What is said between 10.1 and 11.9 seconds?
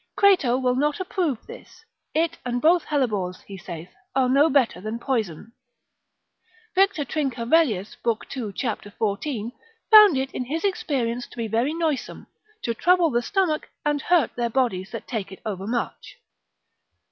it in his experience, to be very